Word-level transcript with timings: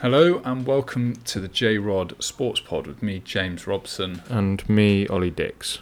Hello 0.00 0.40
and 0.44 0.64
welcome 0.64 1.16
to 1.24 1.40
the 1.40 1.48
J 1.48 1.76
Rod 1.76 2.14
Sports 2.22 2.60
Pod 2.60 2.86
with 2.86 3.02
me, 3.02 3.18
James 3.18 3.66
Robson. 3.66 4.22
And 4.28 4.66
me, 4.68 5.08
Ollie 5.08 5.32
Dix. 5.32 5.80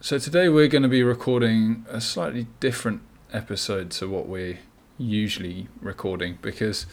So 0.00 0.18
today 0.18 0.48
we're 0.48 0.68
going 0.68 0.84
to 0.84 0.88
be 0.88 1.02
recording 1.02 1.84
a 1.90 2.00
slightly 2.00 2.46
different 2.60 3.02
episode 3.34 3.90
to 3.90 4.08
what 4.08 4.26
we're 4.26 4.60
usually 4.96 5.68
recording 5.82 6.38
because 6.40 6.86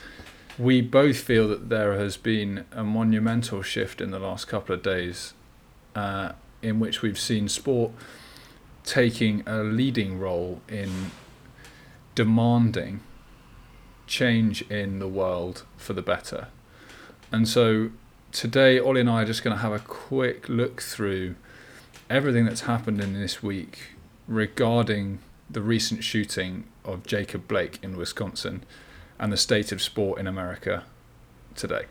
we 0.59 0.81
both 0.81 1.15
feel 1.15 1.47
that 1.47 1.69
there 1.69 1.97
has 1.97 2.17
been 2.17 2.65
a 2.73 2.83
monumental 2.83 3.61
shift 3.61 4.01
in 4.01 4.11
the 4.11 4.19
last 4.19 4.45
couple 4.45 4.75
of 4.75 4.83
days 4.83 5.33
uh, 5.95 6.33
in 6.61 6.77
which 6.77 7.01
we've 7.01 7.17
seen 7.17 7.47
sport 7.47 7.91
taking 8.83 9.43
a 9.47 9.63
leading 9.63 10.19
role 10.19 10.59
in 10.67 11.09
demanding 12.15 12.99
change 14.07 14.61
in 14.63 14.99
the 14.99 15.07
world 15.07 15.63
for 15.77 15.93
the 15.93 16.01
better. 16.01 16.47
And 17.31 17.47
so 17.47 17.91
today, 18.31 18.79
Ollie 18.79 19.01
and 19.01 19.09
I 19.09 19.23
are 19.23 19.25
just 19.25 19.43
going 19.43 19.55
to 19.55 19.61
have 19.61 19.73
a 19.73 19.79
quick 19.79 20.47
look 20.49 20.81
through 20.81 21.35
everything 22.09 22.45
that's 22.45 22.61
happened 22.61 23.01
in 23.01 23.13
this 23.13 23.41
week 23.41 23.93
regarding 24.27 25.19
the 25.49 25.61
recent 25.61 26.03
shooting 26.03 26.65
of 26.85 27.05
Jacob 27.05 27.47
Blake 27.47 27.79
in 27.83 27.97
Wisconsin 27.97 28.63
and 29.19 29.31
the 29.31 29.37
state 29.37 29.71
of 29.71 29.81
sport 29.81 30.19
in 30.19 30.27
America 30.27 30.83
today. 31.55 31.85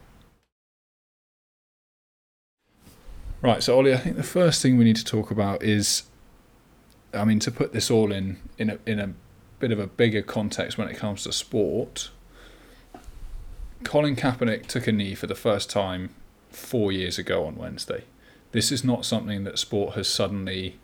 Right, 3.40 3.62
so 3.62 3.76
Ollie, 3.76 3.92
I 3.92 3.96
think 3.96 4.16
the 4.16 4.22
first 4.22 4.62
thing 4.62 4.76
we 4.76 4.84
need 4.84 4.96
to 4.96 5.04
talk 5.04 5.32
about 5.32 5.62
is, 5.64 6.04
I 7.12 7.24
mean, 7.24 7.40
to 7.40 7.50
put 7.50 7.72
this 7.72 7.90
all 7.90 8.12
in 8.12 8.38
in 8.56 8.70
a, 8.70 8.78
in 8.86 9.00
a 9.00 9.14
bit 9.62 9.70
of 9.70 9.78
a 9.78 9.86
bigger 9.86 10.22
context 10.22 10.76
when 10.76 10.88
it 10.88 10.96
comes 10.96 11.22
to 11.22 11.32
sport. 11.32 12.10
Colin 13.84 14.16
Kaepernick 14.16 14.66
took 14.66 14.88
a 14.88 14.92
knee 14.92 15.14
for 15.14 15.28
the 15.28 15.36
first 15.36 15.70
time 15.70 16.12
four 16.50 16.90
years 16.90 17.16
ago 17.16 17.46
on 17.46 17.54
Wednesday. 17.54 18.02
This 18.50 18.72
is 18.72 18.82
not 18.82 19.04
something 19.04 19.44
that 19.44 19.60
sport 19.60 19.94
has 19.94 20.08
suddenly 20.08 20.80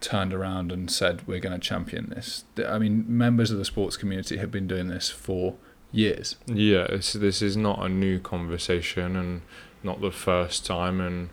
turned 0.00 0.32
around 0.32 0.70
and 0.70 0.88
said 0.88 1.26
we're 1.26 1.40
going 1.40 1.52
to 1.52 1.58
champion 1.58 2.10
this. 2.10 2.44
I 2.64 2.78
mean, 2.78 3.04
members 3.08 3.50
of 3.50 3.58
the 3.58 3.64
sports 3.64 3.96
community 3.96 4.36
have 4.36 4.52
been 4.52 4.68
doing 4.68 4.86
this 4.86 5.10
for 5.10 5.56
years. 5.90 6.36
Yeah, 6.46 6.86
this, 6.86 7.42
is 7.42 7.56
not 7.56 7.84
a 7.84 7.88
new 7.88 8.20
conversation 8.20 9.16
and 9.16 9.42
not 9.82 10.00
the 10.00 10.12
first 10.12 10.64
time, 10.64 11.00
and 11.00 11.30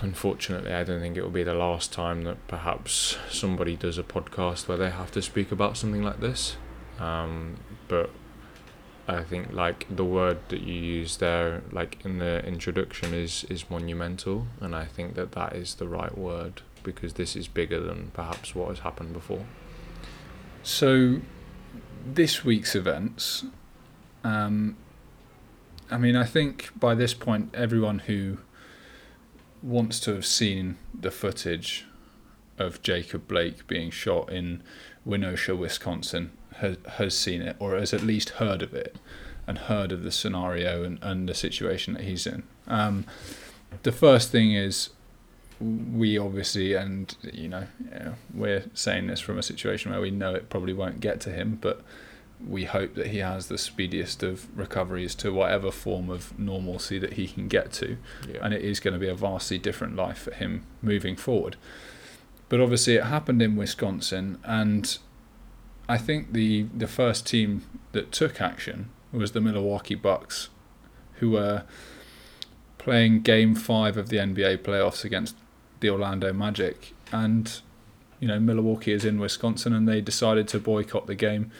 unfortunately, 0.00 0.72
I 0.72 0.84
don't 0.84 1.00
think 1.00 1.16
it 1.16 1.22
will 1.22 1.30
be 1.30 1.42
the 1.42 1.54
last 1.54 1.92
time 1.92 2.22
that 2.22 2.46
perhaps 2.48 3.16
somebody 3.30 3.76
does 3.76 3.98
a 3.98 4.02
podcast 4.02 4.68
where 4.68 4.78
they 4.78 4.90
have 4.90 5.10
to 5.12 5.22
speak 5.22 5.52
about 5.52 5.76
something 5.76 6.02
like 6.02 6.20
this. 6.20 6.56
Um, 6.98 7.56
but 7.88 8.10
I 9.06 9.22
think 9.22 9.52
like 9.52 9.86
the 9.94 10.04
word 10.04 10.38
that 10.48 10.60
you 10.60 10.74
use 10.74 11.18
there, 11.18 11.62
like 11.72 12.04
in 12.04 12.18
the 12.18 12.44
introduction, 12.46 13.12
is 13.12 13.44
is 13.50 13.68
monumental, 13.68 14.46
and 14.60 14.74
I 14.74 14.86
think 14.86 15.14
that 15.14 15.32
that 15.32 15.54
is 15.54 15.74
the 15.74 15.88
right 15.88 16.16
word 16.16 16.62
because 16.82 17.14
this 17.14 17.34
is 17.34 17.48
bigger 17.48 17.80
than 17.80 18.10
perhaps 18.14 18.54
what 18.54 18.68
has 18.68 18.80
happened 18.80 19.12
before. 19.12 19.44
So, 20.62 21.20
this 22.06 22.44
week's 22.44 22.74
events, 22.74 23.44
um, 24.22 24.76
I 25.90 25.98
mean, 25.98 26.16
I 26.16 26.24
think 26.24 26.70
by 26.78 26.94
this 26.94 27.12
point, 27.12 27.54
everyone 27.54 28.00
who 28.00 28.38
wants 29.64 29.98
to 29.98 30.14
have 30.14 30.26
seen 30.26 30.76
the 30.98 31.10
footage 31.10 31.86
of 32.58 32.82
Jacob 32.82 33.26
Blake 33.26 33.66
being 33.66 33.90
shot 33.90 34.30
in 34.30 34.62
Kenosha, 35.08 35.56
Wisconsin, 35.56 36.30
has, 36.56 36.76
has 36.98 37.16
seen 37.16 37.40
it 37.42 37.56
or 37.58 37.74
has 37.74 37.94
at 37.94 38.02
least 38.02 38.30
heard 38.30 38.62
of 38.62 38.74
it 38.74 38.96
and 39.46 39.58
heard 39.58 39.90
of 39.90 40.02
the 40.02 40.12
scenario 40.12 40.84
and, 40.84 40.98
and 41.02 41.28
the 41.28 41.34
situation 41.34 41.94
that 41.94 42.04
he's 42.04 42.26
in. 42.26 42.42
Um, 42.66 43.06
the 43.82 43.92
first 43.92 44.30
thing 44.30 44.52
is 44.52 44.90
we 45.60 46.18
obviously, 46.18 46.74
and 46.74 47.16
you 47.32 47.48
know, 47.48 47.66
we're 48.32 48.64
saying 48.74 49.06
this 49.06 49.20
from 49.20 49.38
a 49.38 49.42
situation 49.42 49.90
where 49.90 50.00
we 50.00 50.10
know 50.10 50.34
it 50.34 50.50
probably 50.50 50.74
won't 50.74 51.00
get 51.00 51.20
to 51.22 51.30
him, 51.30 51.58
but 51.60 51.82
we 52.46 52.64
hope 52.64 52.94
that 52.94 53.08
he 53.08 53.18
has 53.18 53.46
the 53.46 53.58
speediest 53.58 54.22
of 54.22 54.46
recoveries 54.56 55.14
to 55.16 55.32
whatever 55.32 55.70
form 55.70 56.10
of 56.10 56.38
normalcy 56.38 56.98
that 56.98 57.14
he 57.14 57.26
can 57.26 57.48
get 57.48 57.72
to. 57.72 57.96
Yeah. 58.28 58.38
And 58.42 58.52
it 58.52 58.62
is 58.62 58.80
going 58.80 58.94
to 58.94 59.00
be 59.00 59.08
a 59.08 59.14
vastly 59.14 59.58
different 59.58 59.96
life 59.96 60.18
for 60.18 60.32
him 60.32 60.66
moving 60.82 61.16
forward. 61.16 61.56
But 62.48 62.60
obviously, 62.60 62.94
it 62.94 63.04
happened 63.04 63.40
in 63.40 63.56
Wisconsin, 63.56 64.38
and 64.44 64.98
I 65.88 65.98
think 65.98 66.32
the 66.32 66.66
the 66.74 66.86
first 66.86 67.26
team 67.26 67.64
that 67.92 68.12
took 68.12 68.40
action 68.40 68.90
was 69.12 69.32
the 69.32 69.40
Milwaukee 69.40 69.94
Bucks, 69.94 70.50
who 71.14 71.30
were 71.30 71.64
playing 72.78 73.22
Game 73.22 73.54
Five 73.54 73.96
of 73.96 74.08
the 74.10 74.18
NBA 74.18 74.58
playoffs 74.58 75.04
against 75.04 75.36
the 75.80 75.88
Orlando 75.88 76.32
Magic, 76.32 76.92
and 77.10 77.60
you 78.20 78.28
know 78.28 78.38
Milwaukee 78.38 78.92
is 78.92 79.06
in 79.06 79.18
Wisconsin, 79.18 79.72
and 79.72 79.88
they 79.88 80.02
decided 80.02 80.46
to 80.48 80.60
boycott 80.60 81.06
the 81.06 81.14
game 81.14 81.50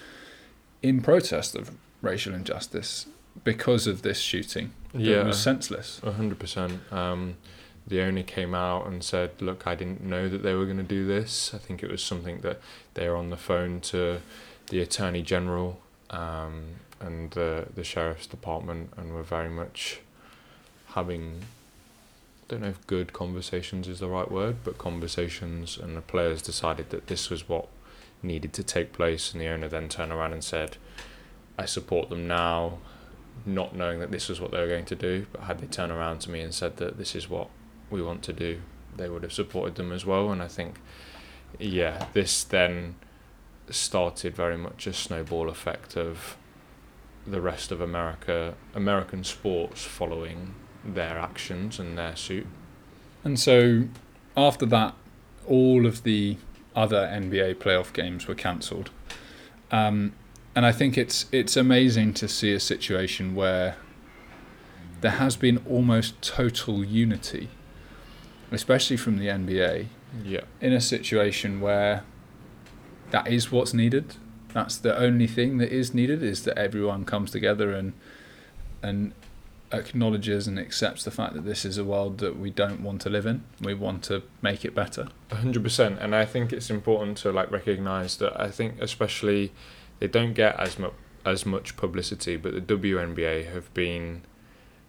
in 0.84 1.00
protest 1.00 1.56
of 1.56 1.70
racial 2.02 2.34
injustice 2.34 3.06
because 3.42 3.86
of 3.86 4.02
this 4.02 4.18
shooting. 4.18 4.72
Yeah, 4.92 5.22
it 5.22 5.26
was 5.26 5.40
senseless. 5.40 5.98
hundred 6.04 6.38
percent. 6.38 6.80
Um, 6.92 7.36
the 7.86 8.02
owner 8.02 8.22
came 8.22 8.54
out 8.54 8.86
and 8.86 9.02
said, 9.02 9.30
"Look, 9.40 9.66
I 9.66 9.74
didn't 9.74 10.02
know 10.02 10.28
that 10.28 10.42
they 10.42 10.54
were 10.54 10.66
going 10.66 10.76
to 10.76 10.82
do 10.82 11.06
this. 11.06 11.52
I 11.54 11.58
think 11.58 11.82
it 11.82 11.90
was 11.90 12.02
something 12.02 12.40
that 12.42 12.60
they 12.92 13.08
were 13.08 13.16
on 13.16 13.30
the 13.30 13.36
phone 13.38 13.80
to 13.92 14.20
the 14.68 14.80
attorney 14.80 15.22
general 15.22 15.80
um, 16.10 16.76
and 17.00 17.30
the 17.30 17.66
the 17.74 17.82
sheriff's 17.82 18.26
department, 18.26 18.92
and 18.98 19.14
were 19.14 19.22
very 19.22 19.50
much 19.50 20.00
having." 20.88 21.42
I 22.42 22.46
don't 22.48 22.60
know 22.60 22.68
if 22.68 22.86
good 22.86 23.14
conversations 23.14 23.88
is 23.88 24.00
the 24.00 24.08
right 24.08 24.30
word, 24.30 24.56
but 24.64 24.76
conversations, 24.76 25.78
and 25.78 25.96
the 25.96 26.02
players 26.02 26.42
decided 26.42 26.90
that 26.90 27.06
this 27.06 27.30
was 27.30 27.48
what 27.48 27.68
needed 28.24 28.52
to 28.54 28.64
take 28.64 28.92
place, 28.92 29.32
and 29.32 29.40
the 29.40 29.48
owner 29.48 29.68
then 29.68 29.88
turned 29.88 30.10
around 30.10 30.32
and 30.32 30.42
said, 30.42 30.78
"I 31.58 31.66
support 31.66 32.08
them 32.08 32.26
now." 32.26 32.78
Not 33.44 33.74
knowing 33.74 33.98
that 33.98 34.10
this 34.12 34.28
was 34.28 34.40
what 34.40 34.52
they 34.52 34.60
were 34.60 34.68
going 34.68 34.84
to 34.86 34.94
do, 34.94 35.26
but 35.32 35.42
had 35.42 35.58
they 35.58 35.66
turned 35.66 35.92
around 35.92 36.20
to 36.20 36.30
me 36.30 36.40
and 36.40 36.54
said 36.54 36.76
that 36.76 36.98
this 36.98 37.14
is 37.14 37.28
what 37.28 37.48
we 37.90 38.00
want 38.00 38.22
to 38.22 38.32
do, 38.32 38.60
they 38.96 39.08
would 39.08 39.22
have 39.24 39.32
supported 39.32 39.74
them 39.74 39.92
as 39.92 40.06
well. 40.06 40.30
And 40.30 40.40
I 40.40 40.48
think, 40.48 40.76
yeah, 41.58 42.06
this 42.12 42.44
then 42.44 42.94
started 43.68 44.36
very 44.36 44.56
much 44.56 44.86
a 44.86 44.92
snowball 44.92 45.48
effect 45.48 45.96
of 45.96 46.36
the 47.26 47.40
rest 47.40 47.72
of 47.72 47.80
America, 47.80 48.54
American 48.74 49.24
sports 49.24 49.84
following 49.84 50.54
their 50.84 51.18
actions 51.18 51.78
and 51.78 51.98
their 51.98 52.14
suit. 52.14 52.46
And 53.24 53.38
so 53.38 53.88
after 54.36 54.64
that, 54.66 54.94
all 55.46 55.86
of 55.86 56.04
the 56.04 56.36
other 56.74 57.06
NBA 57.06 57.56
playoff 57.56 57.92
games 57.92 58.26
were 58.26 58.34
cancelled. 58.34 58.90
Um, 59.70 60.12
and 60.56 60.64
I 60.64 60.72
think 60.72 60.96
it's 60.96 61.26
it's 61.32 61.56
amazing 61.56 62.14
to 62.14 62.28
see 62.28 62.52
a 62.52 62.60
situation 62.60 63.34
where 63.34 63.76
there 65.00 65.12
has 65.12 65.36
been 65.36 65.60
almost 65.68 66.22
total 66.22 66.84
unity, 66.84 67.48
especially 68.50 68.96
from 68.96 69.18
the 69.18 69.26
NBA. 69.26 69.86
Yeah. 70.24 70.42
In 70.60 70.72
a 70.72 70.80
situation 70.80 71.60
where 71.60 72.04
that 73.10 73.26
is 73.26 73.50
what's 73.50 73.74
needed. 73.74 74.16
That's 74.52 74.76
the 74.76 74.96
only 74.96 75.26
thing 75.26 75.58
that 75.58 75.72
is 75.72 75.92
needed 75.92 76.22
is 76.22 76.44
that 76.44 76.56
everyone 76.56 77.04
comes 77.04 77.30
together 77.30 77.72
and 77.72 77.92
and 78.82 79.12
acknowledges 79.78 80.46
and 80.46 80.58
accepts 80.58 81.04
the 81.04 81.10
fact 81.10 81.34
that 81.34 81.44
this 81.44 81.64
is 81.64 81.78
a 81.78 81.84
world 81.84 82.18
that 82.18 82.38
we 82.38 82.50
don't 82.50 82.80
want 82.80 83.00
to 83.02 83.10
live 83.10 83.26
in. 83.26 83.44
We 83.60 83.74
want 83.74 84.02
to 84.04 84.22
make 84.42 84.64
it 84.64 84.74
better. 84.74 85.08
hundred 85.30 85.62
percent, 85.62 85.98
and 86.00 86.14
I 86.14 86.24
think 86.24 86.52
it's 86.52 86.70
important 86.70 87.16
to 87.18 87.32
like 87.32 87.50
recognize 87.50 88.16
that. 88.18 88.38
I 88.40 88.50
think 88.50 88.80
especially 88.80 89.52
they 90.00 90.08
don't 90.08 90.34
get 90.34 90.58
as 90.58 90.78
much 90.78 90.94
as 91.24 91.46
much 91.46 91.76
publicity, 91.76 92.36
but 92.36 92.52
the 92.52 92.60
WNBA 92.60 93.50
have 93.52 93.72
been 93.72 94.22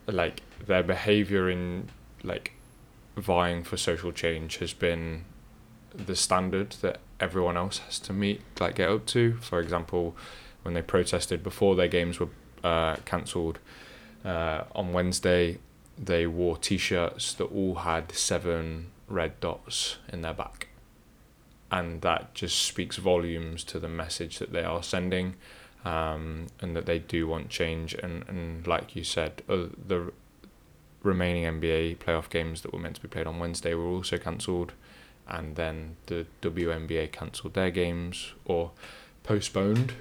like 0.08 0.42
their 0.66 0.84
behavior 0.84 1.50
in 1.50 1.90
like 2.24 2.54
vying 3.16 3.64
for 3.64 3.78
social 3.78 4.12
change 4.12 4.58
has 4.58 4.74
been 4.74 5.24
the 5.94 6.16
standard 6.16 6.72
that 6.82 7.00
everyone 7.20 7.56
else 7.56 7.78
has 7.80 8.00
to 8.00 8.14
meet, 8.14 8.42
like 8.60 8.76
get 8.76 8.90
up 8.90 9.06
to. 9.08 9.38
For 9.38 9.60
example, 9.60 10.16
when 10.64 10.74
they 10.74 10.82
protested 10.82 11.44
before 11.44 11.76
their 11.76 11.88
games 11.88 12.20
were 12.20 12.30
uh, 12.64 12.98
cancelled 13.06 13.60
uh, 14.26 14.64
on 14.74 14.92
Wednesday, 14.92 15.60
they 15.98 16.26
wore 16.26 16.58
T-shirts 16.58 17.34
that 17.34 17.46
all 17.46 17.76
had 17.76 18.12
seven 18.12 18.88
red 19.08 19.40
dots 19.40 19.98
in 20.12 20.22
their 20.22 20.34
back, 20.34 20.70
and 21.72 22.02
that 22.02 22.34
just 22.34 22.62
speaks 22.64 22.98
volumes 22.98 23.64
to 23.66 23.80
the 23.80 23.88
message 23.88 24.40
that 24.40 24.52
they 24.52 24.64
are 24.64 24.82
sending, 24.82 25.36
um, 25.86 26.48
and 26.60 26.76
that 26.76 26.88
they 26.88 27.00
do 27.00 27.28
want 27.28 27.50
change. 27.50 27.94
And 27.94 28.28
and 28.28 28.66
like 28.66 28.96
you 28.96 29.04
said, 29.04 29.44
uh, 29.48 29.68
the 29.88 30.12
remaining 31.04 31.44
NBA 31.44 31.98
playoff 31.98 32.30
games 32.30 32.62
that 32.62 32.74
were 32.74 32.80
meant 32.80 32.96
to 32.96 33.02
be 33.02 33.08
played 33.08 33.28
on 33.28 33.38
Wednesday 33.38 33.76
were 33.76 33.86
also 33.86 34.18
cancelled, 34.18 34.74
and 35.28 35.56
then 35.56 35.98
the 36.08 36.26
WNBA 36.42 37.12
cancelled 37.12 37.54
their 37.54 37.70
games 37.70 38.34
or 38.44 38.72
postponed 39.24 39.94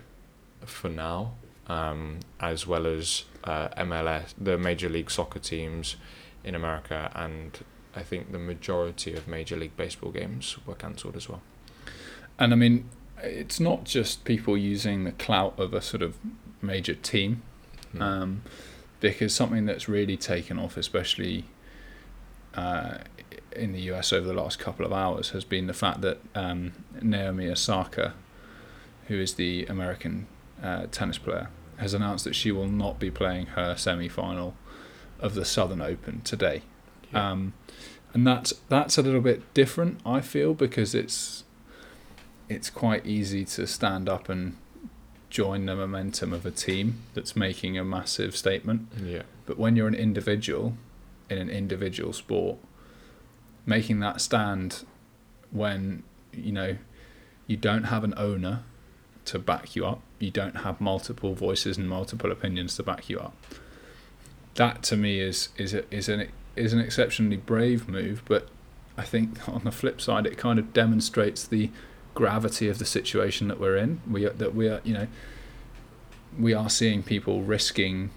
for 0.65 0.88
now 0.88 1.32
um, 1.69 2.21
as 2.41 2.67
well 2.67 2.87
as 2.87 3.25
uh, 3.45 3.69
MLS, 3.77 4.35
the 4.39 4.57
Major 4.59 4.89
League 4.89 5.11
Soccer 5.11 5.39
teams 5.39 5.97
in 6.43 6.55
America, 6.55 7.11
and 7.15 7.59
I 7.97 8.03
think 8.03 8.33
the 8.33 8.39
majority 8.39 9.15
of 9.15 9.27
Major 9.29 9.57
League 9.57 9.77
Baseball 9.77 10.11
games 10.13 10.57
were 10.67 10.75
cancelled 10.75 11.17
as 11.17 11.29
well. 11.29 11.43
And 12.39 12.53
I 12.53 12.57
mean, 12.57 12.89
it's 13.23 13.61
not 13.61 13.85
just 13.85 14.25
people 14.25 14.57
using 14.59 15.05
the 15.05 15.13
clout 15.13 15.59
of 15.59 15.73
a 15.73 15.81
sort 15.81 16.03
of 16.03 16.17
major 16.61 16.95
team, 16.95 17.43
Mm. 17.95 18.03
um, 18.03 18.43
because 18.99 19.33
something 19.35 19.67
that's 19.67 19.89
really 19.89 20.17
taken 20.17 20.59
off, 20.59 20.77
especially 20.77 21.45
uh, 22.55 22.99
in 23.55 23.73
the 23.73 23.81
US 23.93 24.13
over 24.13 24.27
the 24.27 24.35
last 24.35 24.59
couple 24.59 24.85
of 24.85 24.93
hours, 24.93 25.31
has 25.31 25.45
been 25.45 25.67
the 25.69 25.75
fact 25.75 26.01
that 26.01 26.19
um, 26.35 26.73
Naomi 27.01 27.49
Osaka, 27.49 28.15
who 29.07 29.15
is 29.21 29.35
the 29.35 29.65
American 29.67 30.27
uh, 30.62 30.87
tennis 30.91 31.19
player, 31.19 31.49
has 31.79 31.95
announced 31.95 32.25
that 32.25 32.35
she 32.35 32.53
will 32.53 32.69
not 32.69 32.99
be 32.99 33.11
playing 33.11 33.47
her 33.47 33.75
semi-final 33.77 34.55
of 35.21 35.35
the 35.35 35.45
Southern 35.45 35.81
Open 35.81 36.21
today. 36.23 36.62
Yeah. 37.12 37.31
Um, 37.33 37.55
and 38.12 38.27
that's 38.27 38.53
that's 38.69 38.97
a 38.97 39.03
little 39.03 39.21
bit 39.21 39.53
different, 39.55 40.01
I 40.06 40.21
feel, 40.21 40.55
because 40.55 40.95
it's 40.95 41.45
it's 42.49 42.71
quite 42.71 43.05
easy 43.06 43.45
to 43.45 43.67
stand 43.67 44.09
up 44.09 44.29
and 44.29 44.56
join 45.31 45.67
the 45.67 45.75
momentum 45.75 46.33
of 46.33 46.47
a 46.47 46.51
team 46.51 47.01
that's 47.15 47.35
making 47.35 47.77
a 47.77 47.85
massive 47.85 48.37
statement. 48.37 48.87
yeah, 49.03 49.23
But 49.47 49.59
when 49.59 49.75
you're 49.75 49.89
an 49.89 49.95
individual 49.95 50.75
in 51.29 51.39
an 51.39 51.51
individual 51.51 52.12
sport, 52.12 52.59
making 53.67 53.99
that 54.01 54.21
stand 54.21 54.85
when 55.51 56.05
you 56.33 56.53
know 56.53 56.77
you 57.47 57.56
don't 57.56 57.85
have 57.85 58.05
an 58.05 58.15
owner 58.17 58.62
to 59.26 59.38
back 59.38 59.75
you 59.75 59.87
up, 59.87 60.00
you 60.19 60.31
don't 60.31 60.59
have 60.59 60.81
multiple 60.81 61.35
voices 61.35 61.76
and 61.76 61.88
multiple 61.88 62.31
opinions 62.31 62.76
to 62.76 62.82
back 62.82 63.09
you 63.09 63.19
up. 63.19 63.37
That 64.55 64.82
to 64.85 64.97
me 64.97 65.21
is 65.21 65.49
is 65.56 65.75
a, 65.75 65.85
is 65.94 66.09
an 66.09 66.29
is 66.56 66.73
an 66.73 66.81
exceptionally 66.81 67.37
brave 67.37 67.88
move, 67.88 68.23
but 68.26 68.49
I 68.97 69.03
think 69.03 69.49
on 69.49 69.65
the 69.65 69.73
flip 69.73 70.00
side, 70.00 70.26
it 70.26 70.38
kind 70.38 70.59
of 70.59 70.73
demonstrates 70.73 71.47
the 71.47 71.71
gravity 72.15 72.69
of 72.69 72.79
the 72.79 72.85
situation 72.85 73.49
that 73.49 73.59
we're 73.59 73.76
in. 73.76 74.00
We 74.09 74.25
are, 74.26 74.31
that 74.31 74.55
we 74.55 74.69
are 74.69 74.81
you 74.85 74.94
know 74.94 75.06
we 76.38 76.53
are 76.53 76.70
seeing 76.70 77.03
people 77.03 77.43
risking 77.43 78.11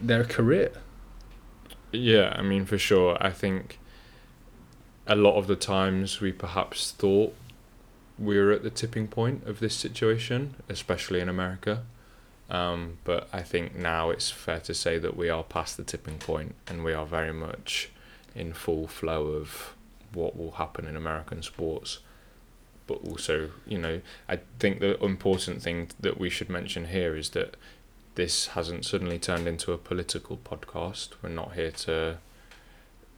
their 0.00 0.24
career. 0.24 0.72
Yeah, 1.92 2.34
I 2.36 2.42
mean, 2.42 2.64
for 2.64 2.78
sure. 2.78 3.16
I 3.20 3.30
think 3.30 3.78
a 5.06 5.16
lot 5.16 5.36
of 5.36 5.46
the 5.46 5.56
times 5.56 6.20
we 6.20 6.32
perhaps 6.32 6.92
thought 6.92 7.34
were 8.18 8.50
at 8.50 8.62
the 8.62 8.70
tipping 8.70 9.08
point 9.08 9.46
of 9.46 9.60
this 9.60 9.74
situation, 9.74 10.54
especially 10.68 11.20
in 11.20 11.28
America. 11.28 11.82
Um, 12.50 12.98
but 13.04 13.28
I 13.32 13.42
think 13.42 13.74
now 13.74 14.10
it's 14.10 14.30
fair 14.30 14.60
to 14.60 14.74
say 14.74 14.98
that 14.98 15.16
we 15.16 15.28
are 15.28 15.42
past 15.42 15.76
the 15.76 15.84
tipping 15.84 16.18
point 16.18 16.54
and 16.66 16.82
we 16.82 16.94
are 16.94 17.04
very 17.04 17.32
much 17.32 17.90
in 18.34 18.52
full 18.52 18.86
flow 18.86 19.26
of 19.26 19.74
what 20.12 20.36
will 20.36 20.52
happen 20.52 20.86
in 20.86 20.96
American 20.96 21.42
sports. 21.42 21.98
But 22.86 23.04
also, 23.04 23.50
you 23.66 23.76
know, 23.76 24.00
I 24.28 24.40
think 24.58 24.80
the 24.80 25.02
important 25.04 25.62
thing 25.62 25.90
that 26.00 26.18
we 26.18 26.30
should 26.30 26.48
mention 26.48 26.86
here 26.86 27.14
is 27.14 27.30
that 27.30 27.56
this 28.14 28.48
hasn't 28.48 28.86
suddenly 28.86 29.18
turned 29.18 29.46
into 29.46 29.72
a 29.72 29.78
political 29.78 30.38
podcast. 30.38 31.10
We're 31.22 31.28
not 31.28 31.52
here 31.54 31.70
to 31.70 32.18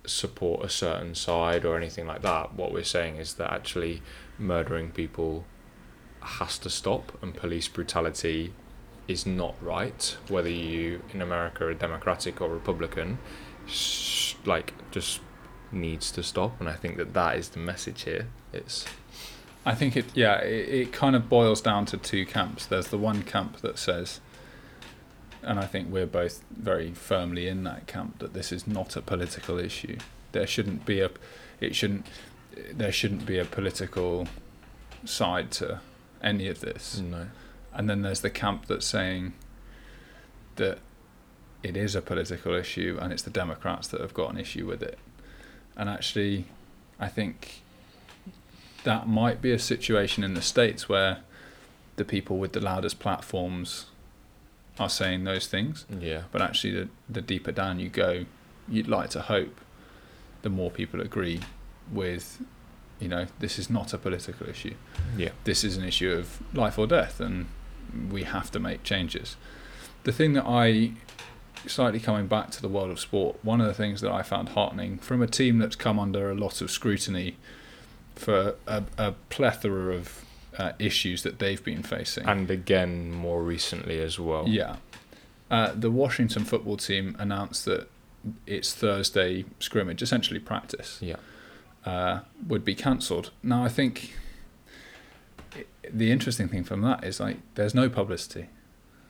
support 0.06 0.64
a 0.64 0.68
certain 0.68 1.14
side 1.14 1.64
or 1.64 1.76
anything 1.76 2.06
like 2.06 2.22
that. 2.22 2.54
What 2.54 2.72
we're 2.72 2.84
saying 2.84 3.16
is 3.16 3.34
that 3.34 3.52
actually 3.52 4.02
murdering 4.38 4.90
people 4.90 5.44
has 6.20 6.58
to 6.58 6.70
stop 6.70 7.16
and 7.22 7.34
police 7.34 7.68
brutality 7.68 8.52
is 9.08 9.26
not 9.26 9.54
right, 9.62 10.16
whether 10.28 10.48
you 10.48 11.02
in 11.12 11.20
America 11.20 11.66
are 11.66 11.74
Democratic 11.74 12.40
or 12.40 12.48
Republican, 12.48 13.18
sh- 13.66 14.34
like 14.44 14.72
just 14.90 15.20
needs 15.72 16.10
to 16.12 16.22
stop. 16.22 16.60
And 16.60 16.68
I 16.68 16.74
think 16.74 16.96
that 16.96 17.12
that 17.14 17.36
is 17.36 17.50
the 17.50 17.58
message 17.58 18.02
here. 18.02 18.28
It's 18.52 18.86
I 19.64 19.74
think 19.74 19.96
it, 19.96 20.06
yeah, 20.14 20.38
it, 20.38 20.68
it 20.68 20.92
kind 20.92 21.14
of 21.14 21.28
boils 21.28 21.60
down 21.60 21.86
to 21.86 21.96
two 21.96 22.24
camps. 22.24 22.66
There's 22.66 22.88
the 22.88 22.98
one 22.98 23.22
camp 23.22 23.60
that 23.60 23.78
says, 23.78 24.20
and 25.42 25.58
I 25.58 25.66
think 25.66 25.90
we're 25.90 26.06
both 26.06 26.42
very 26.50 26.92
firmly 26.92 27.48
in 27.48 27.64
that 27.64 27.86
camp, 27.86 28.18
that 28.18 28.34
this 28.34 28.52
is 28.52 28.66
not 28.66 28.96
a 28.96 29.02
political 29.02 29.58
issue. 29.58 29.98
There 30.32 30.46
shouldn't 30.46 30.84
be 30.84 31.00
a, 31.00 31.10
it 31.60 31.74
shouldn't, 31.74 32.06
there 32.72 32.92
shouldn't 32.92 33.26
be 33.26 33.38
a 33.38 33.44
political 33.44 34.28
side 35.04 35.50
to 35.52 35.80
any 36.22 36.48
of 36.48 36.60
this. 36.60 36.98
no. 36.98 37.28
And 37.72 37.88
then 37.88 38.02
there's 38.02 38.20
the 38.20 38.30
camp 38.30 38.66
that's 38.66 38.86
saying 38.86 39.32
that 40.56 40.78
it 41.62 41.76
is 41.76 41.94
a 41.94 42.02
political 42.02 42.54
issue 42.54 42.98
and 43.00 43.12
it's 43.12 43.22
the 43.22 43.30
Democrats 43.30 43.88
that 43.88 44.00
have 44.00 44.14
got 44.14 44.32
an 44.32 44.38
issue 44.38 44.66
with 44.66 44.82
it. 44.82 44.98
And 45.76 45.88
actually, 45.88 46.46
I 46.98 47.08
think 47.08 47.62
that 48.84 49.06
might 49.06 49.40
be 49.40 49.52
a 49.52 49.58
situation 49.58 50.24
in 50.24 50.34
the 50.34 50.42
States 50.42 50.88
where 50.88 51.18
the 51.96 52.04
people 52.04 52.38
with 52.38 52.52
the 52.52 52.60
loudest 52.60 52.98
platforms 52.98 53.86
are 54.80 54.88
saying 54.88 55.24
those 55.24 55.46
things. 55.46 55.84
Yeah. 56.00 56.22
But 56.32 56.42
actually, 56.42 56.72
the, 56.72 56.88
the 57.08 57.20
deeper 57.20 57.52
down 57.52 57.78
you 57.78 57.88
go, 57.88 58.24
you'd 58.68 58.88
like 58.88 59.10
to 59.10 59.20
hope 59.20 59.60
the 60.42 60.48
more 60.50 60.70
people 60.70 61.00
agree 61.00 61.40
with, 61.92 62.42
you 62.98 63.08
know, 63.08 63.26
this 63.38 63.58
is 63.58 63.68
not 63.70 63.92
a 63.92 63.98
political 63.98 64.48
issue 64.48 64.74
Yeah. 65.16 65.30
this 65.44 65.64
is 65.64 65.76
an 65.76 65.84
issue 65.84 66.12
of 66.12 66.40
life 66.54 66.78
or 66.78 66.86
death 66.86 67.20
and 67.20 67.46
we 68.10 68.22
have 68.22 68.50
to 68.52 68.58
make 68.60 68.82
changes. 68.82 69.36
The 70.04 70.12
thing 70.12 70.32
that 70.34 70.44
I, 70.46 70.92
slightly 71.66 72.00
coming 72.00 72.26
back 72.26 72.50
to 72.52 72.62
the 72.62 72.68
world 72.68 72.90
of 72.90 72.98
sport, 73.00 73.36
one 73.42 73.60
of 73.60 73.66
the 73.66 73.74
things 73.74 74.00
that 74.00 74.10
I 74.12 74.22
found 74.22 74.50
heartening 74.50 74.98
from 74.98 75.20
a 75.20 75.26
team 75.26 75.58
that's 75.58 75.76
come 75.76 75.98
under 75.98 76.30
a 76.30 76.34
lot 76.34 76.62
of 76.62 76.70
scrutiny 76.70 77.36
for 78.14 78.54
a, 78.66 78.84
a 78.96 79.12
plethora 79.28 79.94
of 79.94 80.24
uh, 80.60 80.72
issues 80.78 81.22
that 81.22 81.38
they've 81.38 81.64
been 81.64 81.82
facing. 81.82 82.24
And 82.28 82.50
again, 82.50 82.92
more 83.12 83.42
recently 83.54 83.98
as 84.08 84.18
well. 84.18 84.44
Yeah. 84.48 84.76
Uh, 85.50 85.72
the 85.74 85.90
Washington 85.90 86.44
football 86.44 86.76
team 86.76 87.16
announced 87.18 87.64
that 87.64 87.82
its 88.46 88.68
Thursday 88.74 89.44
scrimmage, 89.58 90.00
essentially 90.02 90.38
practice, 90.40 90.98
Yeah. 91.00 91.16
uh, 91.84 92.20
would 92.46 92.64
be 92.64 92.74
cancelled. 92.74 93.30
Now, 93.42 93.64
I 93.64 93.68
think 93.68 93.94
the 95.92 96.10
interesting 96.12 96.48
thing 96.48 96.64
from 96.64 96.82
that 96.82 97.02
is 97.04 97.18
like 97.20 97.38
there's 97.54 97.74
no 97.74 97.88
publicity. 97.88 98.46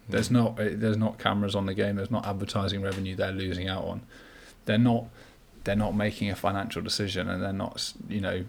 There's 0.09 0.31
not 0.31 0.59
uh, 0.59 0.71
there's 0.83 0.97
not 0.97 1.19
cameras 1.19 1.55
on 1.55 1.67
the 1.67 1.75
game. 1.75 1.97
There's 1.97 2.11
not 2.11 2.27
advertising 2.27 2.81
revenue 2.83 3.15
they're 3.15 3.33
losing 3.33 3.69
out 3.69 3.85
on. 3.85 4.03
They're 4.65 4.79
not 4.79 5.05
they're 5.65 5.77
not 5.77 5.95
making 5.95 6.31
a 6.31 6.37
financial 6.37 6.81
decision, 6.83 7.29
and 7.29 7.43
they're 7.43 7.53
not 7.53 7.93
you 8.09 8.21
know. 8.21 8.45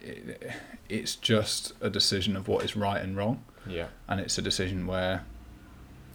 It, 0.00 0.50
it's 0.88 1.14
just 1.16 1.72
a 1.80 1.90
decision 1.90 2.36
of 2.36 2.48
what 2.48 2.64
is 2.64 2.74
right 2.76 3.00
and 3.02 3.16
wrong 3.16 3.44
Yeah. 3.66 3.86
and 4.08 4.18
it's 4.20 4.38
a 4.38 4.42
decision 4.42 4.86
where, 4.86 5.24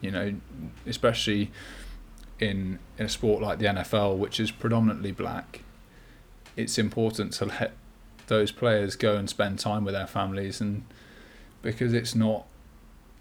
you 0.01 0.12
know, 0.12 0.36
especially 0.86 1.51
in 2.39 2.80
in 2.98 3.06
a 3.06 3.10
sport 3.10 3.42
like 3.42 3.60
the 3.60 3.65
NFL, 3.65 4.18
which 4.18 4.39
is 4.39 4.51
predominantly 4.51 5.12
black, 5.12 5.62
it's 6.58 6.77
important 6.77 7.34
to 7.34 7.46
let 7.46 7.72
those 8.27 8.51
players 8.51 8.96
go 8.96 9.15
and 9.15 9.30
spend 9.30 9.60
time 9.60 9.86
with 9.86 9.94
their 9.94 10.08
families, 10.08 10.60
and 10.60 10.84
because 11.62 11.94
it's 11.94 12.15
not, 12.15 12.46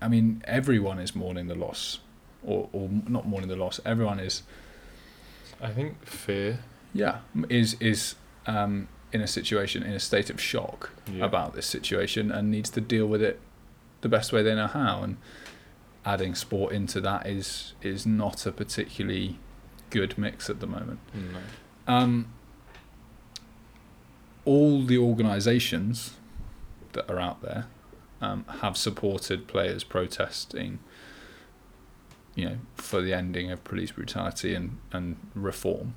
I 0.01 0.09
mean, 0.09 0.43
everyone 0.47 0.99
is 0.99 1.15
mourning 1.15 1.47
the 1.47 1.55
loss, 1.55 2.01
or 2.43 2.69
or 2.73 2.89
not 3.07 3.27
mourning 3.29 3.49
the 3.51 3.57
loss. 3.57 3.81
Everyone 3.85 4.19
is, 4.19 4.43
I 5.61 5.71
think 5.71 6.05
fear. 6.07 6.61
yeah, 6.93 7.19
is 7.49 7.77
is 7.81 8.15
um, 8.47 8.89
in 9.15 9.21
a 9.23 9.27
situation 9.27 9.83
in 9.83 9.93
a 9.95 10.01
state 10.01 10.29
of 10.29 10.39
shock 10.41 10.91
Yeah. 11.11 11.25
about 11.25 11.55
this 11.55 11.67
situation 11.67 12.31
and 12.31 12.51
needs 12.51 12.69
to 12.71 12.81
deal 12.81 13.07
with 13.07 13.23
it 13.23 13.41
the 14.03 14.09
best 14.09 14.33
way 14.33 14.43
they 14.43 14.55
know 14.55 14.67
how 14.67 15.03
and 15.03 15.17
adding 16.05 16.35
sport 16.35 16.73
into 16.75 17.01
that 17.01 17.27
is 17.27 17.73
is 17.81 18.05
not 18.05 18.45
a 18.45 18.53
particularly 18.53 19.39
good 19.91 20.19
mix 20.19 20.51
at 20.51 20.61
the 20.61 20.67
moment 20.67 20.99
No. 21.15 21.39
um, 21.95 22.27
all 24.45 24.83
the 24.83 24.99
organisations 24.99 26.15
that 26.93 27.11
are 27.11 27.19
out 27.21 27.41
there 27.43 27.67
um, 28.21 28.45
have 28.61 28.77
supported 28.77 29.47
players 29.47 29.85
protesting 29.85 30.79
you 32.35 32.45
know 32.47 32.59
for 32.75 33.01
the 33.01 33.15
ending 33.15 33.51
of 33.51 33.63
police 33.65 33.93
brutality 33.93 34.55
and, 34.55 34.79
and 34.93 35.17
reform 35.35 35.95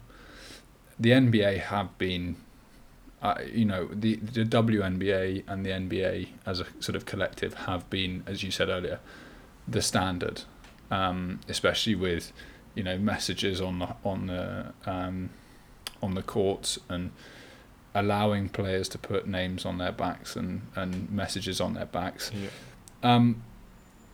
the 0.99 1.11
NBA 1.11 1.59
have 1.59 1.95
been 1.97 2.37
uh, 3.21 3.35
you 3.51 3.65
know 3.65 3.87
the 3.91 4.15
the 4.17 4.43
WNBA 4.43 5.43
and 5.47 5.65
the 5.65 5.71
NBA 5.71 6.27
as 6.45 6.59
a 6.59 6.65
sort 6.79 6.95
of 6.95 7.05
collective 7.05 7.53
have 7.53 7.89
been 7.89 8.23
as 8.27 8.43
you 8.43 8.51
said 8.51 8.69
earlier 8.69 8.99
the 9.67 9.81
standard 9.81 10.43
um, 10.91 11.39
especially 11.49 11.95
with 11.95 12.31
you 12.75 12.83
know 12.83 12.97
messages 12.97 13.59
on 13.59 13.79
the 13.79 13.89
on 14.05 14.27
the 14.27 14.73
um, 14.85 15.29
on 16.01 16.13
the 16.13 16.21
courts 16.21 16.77
and 16.89 17.11
allowing 17.95 18.47
players 18.49 18.87
to 18.89 18.97
put 18.99 19.27
names 19.27 19.65
on 19.65 19.79
their 19.79 19.91
backs 19.91 20.35
and, 20.35 20.61
and 20.75 21.09
messages 21.11 21.59
on 21.59 21.73
their 21.73 21.87
backs 21.87 22.31
Yeah. 22.33 22.49
um, 23.01 23.41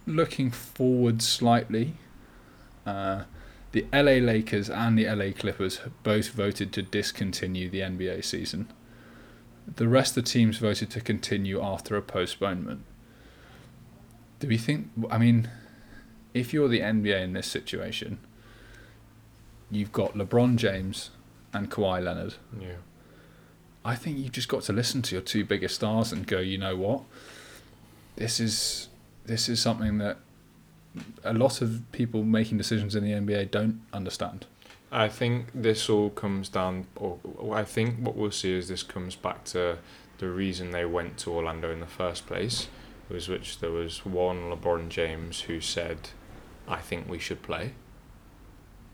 looking 0.06 0.52
forward 0.52 1.22
slightly, 1.22 1.94
uh, 2.86 3.24
the 3.74 3.86
LA 3.92 4.20
Lakers 4.26 4.70
and 4.70 4.98
the 4.98 5.06
LA 5.06 5.32
Clippers 5.38 5.82
both 6.04 6.30
voted 6.30 6.72
to 6.74 6.82
discontinue 6.82 7.70
the 7.70 7.80
NBA 7.80 8.24
season. 8.24 8.68
The 9.68 9.88
rest 9.88 10.18
of 10.18 10.26
the 10.26 10.30
teams 10.30 10.58
voted 10.58 10.90
to 10.92 11.02
continue 11.02 11.62
after 11.62 11.96
a 11.96 12.02
postponement. 12.02 12.84
Do 14.40 14.48
we 14.48 14.58
think? 14.58 14.90
I 15.10 15.18
mean, 15.18 15.50
if 16.34 16.54
you're 16.54 16.68
the 16.68 16.82
NBA 16.82 17.22
in 17.22 17.34
this 17.34 17.48
situation, 17.48 18.20
you've 19.72 19.92
got 19.92 20.14
LeBron 20.14 20.58
James 20.58 21.12
and 21.54 21.70
Kawhi 21.72 22.04
Leonard. 22.04 22.36
Yeah. 22.60 22.76
I 23.86 23.96
think 23.96 24.18
you've 24.18 24.32
just 24.32 24.48
got 24.48 24.64
to 24.64 24.74
listen 24.74 25.02
to 25.04 25.16
your 25.16 25.22
two 25.22 25.44
biggest 25.44 25.76
stars 25.76 26.12
and 26.12 26.26
go, 26.26 26.40
you 26.40 26.58
know 26.58 26.76
what? 26.76 27.04
This 28.16 28.40
is 28.40 28.90
this 29.26 29.50
is 29.50 29.62
something 29.62 29.98
that 30.00 30.18
a 31.24 31.34
lot 31.34 31.62
of 31.62 31.82
people 31.92 32.24
making 32.24 32.58
decisions 32.58 32.96
in 32.96 33.04
the 33.04 33.12
NBA 33.12 33.52
don't 33.52 33.82
understand. 33.92 34.46
I 34.94 35.10
think 35.10 35.48
this 35.56 35.90
all 35.90 36.12
comes 36.12 36.50
down, 36.50 36.86
or 36.96 37.18
I 37.52 37.64
think 37.64 37.98
what 37.98 38.16
we'll 38.16 38.30
see 38.30 38.54
is 38.54 38.68
this 38.68 38.84
comes 38.84 39.16
back 39.16 39.44
to 39.46 39.80
the 40.20 40.30
reason 40.30 40.70
they 40.70 40.86
went 40.86 41.18
to 41.20 41.32
Orlando 41.32 41.72
in 41.72 41.80
the 41.80 41.88
first 41.88 42.28
place, 42.28 42.68
was 43.10 43.28
which 43.28 43.60
there 43.60 43.72
was 43.72 44.06
one 44.06 44.52
LeBron 44.52 44.90
James 44.90 45.42
who 45.42 45.60
said, 45.62 46.10
"I 46.68 46.78
think 46.78 47.10
we 47.10 47.18
should 47.18 47.42
play," 47.42 47.74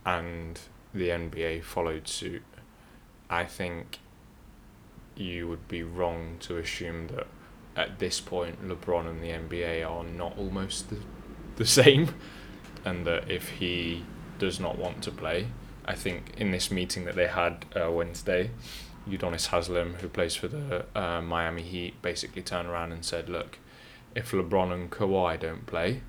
and 0.06 0.58
the 0.94 1.10
NBA 1.10 1.60
followed 1.66 2.08
suit. 2.08 2.44
I 3.30 3.44
think 3.44 4.00
you 5.18 5.50
would 5.50 5.68
be 5.68 5.84
wrong 5.84 6.38
to 6.40 6.58
assume 6.58 7.08
that 7.10 7.28
at 7.76 8.00
this 8.00 8.22
point 8.22 8.66
LeBron 8.66 9.06
and 9.06 9.22
the 9.22 9.32
NBA 9.32 9.84
are 9.84 10.06
not 10.06 10.38
almost 10.38 10.90
the, 10.90 10.98
the 11.58 11.66
same, 11.82 12.16
and 12.86 13.06
that 13.06 13.30
if 13.30 13.50
he 13.50 14.06
does 14.40 14.62
not 14.62 14.78
want 14.78 15.04
to 15.04 15.12
play, 15.12 15.48
I 15.90 15.96
think 15.96 16.34
in 16.38 16.52
this 16.52 16.70
meeting 16.70 17.06
that 17.06 17.16
they 17.16 17.28
had 17.28 17.66
uh, 17.76 17.92
Wednesday, 17.92 18.52
Udonis 19.10 19.48
Haslem, 19.48 19.96
who 19.96 20.08
plays 20.08 20.36
for 20.36 20.48
the 20.48 20.86
uh, 20.96 21.20
Miami 21.22 21.64
Heat, 21.64 22.00
basically 22.04 22.44
turned 22.44 22.70
around 22.70 22.92
and 22.92 23.04
said, 23.04 23.28
"Look, 23.28 23.58
if 24.14 24.32
LeBron 24.32 24.72
and 24.72 24.92
Kawhi 24.92 25.40
don't 25.40 25.66
play, 25.66 26.02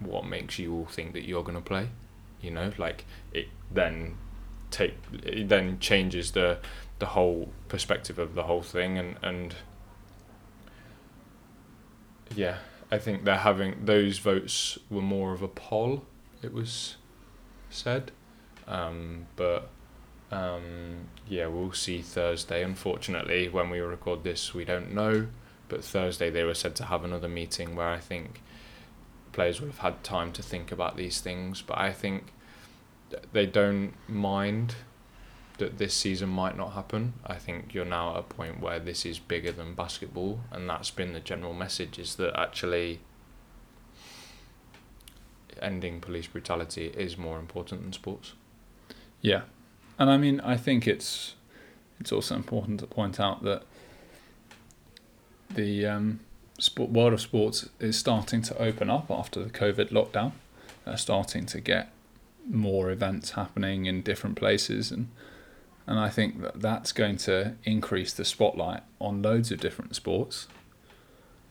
what 0.00 0.26
makes 0.26 0.58
you 0.58 0.74
all 0.74 0.86
think 0.86 1.12
that 1.12 1.24
you're 1.24 1.44
going 1.44 1.56
to 1.56 1.62
play? 1.64 1.90
You 2.40 2.50
know, 2.50 2.72
like 2.76 3.04
it 3.32 3.46
then 3.70 4.16
take 4.72 4.94
it 5.22 5.48
then 5.48 5.78
changes 5.78 6.32
the 6.32 6.58
the 6.98 7.06
whole 7.06 7.52
perspective 7.68 8.18
of 8.18 8.34
the 8.34 8.44
whole 8.44 8.62
thing 8.62 8.98
and 8.98 9.16
and 9.22 9.54
yeah 12.34 12.58
i 12.90 12.98
think 12.98 13.24
they're 13.24 13.38
having 13.38 13.84
those 13.84 14.18
votes 14.18 14.78
were 14.90 15.02
more 15.02 15.32
of 15.32 15.42
a 15.42 15.48
poll 15.48 16.04
it 16.42 16.52
was 16.52 16.96
said 17.70 18.10
um, 18.66 19.26
but 19.36 19.68
um, 20.30 21.08
yeah 21.28 21.46
we'll 21.46 21.72
see 21.72 22.00
thursday 22.00 22.62
unfortunately 22.62 23.48
when 23.48 23.68
we 23.70 23.80
record 23.80 24.24
this 24.24 24.54
we 24.54 24.64
don't 24.64 24.92
know 24.92 25.26
but 25.68 25.84
thursday 25.84 26.30
they 26.30 26.44
were 26.44 26.54
said 26.54 26.74
to 26.74 26.84
have 26.84 27.04
another 27.04 27.28
meeting 27.28 27.74
where 27.76 27.88
i 27.88 27.98
think 27.98 28.42
players 29.32 29.60
would 29.60 29.70
have 29.70 29.78
had 29.78 30.02
time 30.04 30.32
to 30.32 30.42
think 30.42 30.72
about 30.72 30.96
these 30.96 31.20
things 31.20 31.62
but 31.62 31.78
i 31.78 31.92
think 31.92 32.32
they 33.32 33.46
don't 33.46 33.92
mind 34.08 34.74
that 35.58 35.78
this 35.78 35.94
season 35.94 36.28
might 36.28 36.56
not 36.56 36.72
happen. 36.72 37.14
I 37.24 37.34
think 37.34 37.74
you're 37.74 37.84
now 37.84 38.12
at 38.12 38.18
a 38.18 38.22
point 38.22 38.60
where 38.60 38.78
this 38.78 39.04
is 39.04 39.18
bigger 39.18 39.52
than 39.52 39.74
basketball, 39.74 40.40
and 40.50 40.68
that's 40.68 40.90
been 40.90 41.12
the 41.12 41.20
general 41.20 41.54
message: 41.54 41.98
is 41.98 42.16
that 42.16 42.38
actually 42.38 43.00
ending 45.60 46.00
police 46.00 46.26
brutality 46.26 46.86
is 46.86 47.16
more 47.16 47.38
important 47.38 47.82
than 47.82 47.92
sports. 47.92 48.32
Yeah, 49.22 49.42
and 49.98 50.10
I 50.10 50.18
mean, 50.18 50.40
I 50.40 50.56
think 50.56 50.86
it's 50.86 51.34
it's 52.00 52.12
also 52.12 52.34
important 52.34 52.80
to 52.80 52.86
point 52.86 53.20
out 53.20 53.44
that 53.44 53.62
the 55.48 55.86
um, 55.86 56.20
sport, 56.58 56.90
world 56.90 57.12
of 57.12 57.20
sports 57.20 57.68
is 57.78 57.96
starting 57.96 58.42
to 58.42 58.60
open 58.60 58.90
up 58.90 59.10
after 59.10 59.42
the 59.42 59.50
COVID 59.50 59.90
lockdown. 59.90 60.32
They're 60.84 60.96
starting 60.96 61.46
to 61.46 61.60
get 61.60 61.92
more 62.50 62.90
events 62.90 63.30
happening 63.30 63.86
in 63.86 64.02
different 64.02 64.36
places, 64.36 64.90
and 64.90 65.08
and 65.86 65.98
I 65.98 66.08
think 66.08 66.40
that 66.42 66.60
that's 66.60 66.92
going 66.92 67.16
to 67.18 67.54
increase 67.64 68.12
the 68.12 68.24
spotlight 68.24 68.82
on 69.00 69.22
loads 69.22 69.50
of 69.50 69.60
different 69.60 69.96
sports 69.96 70.46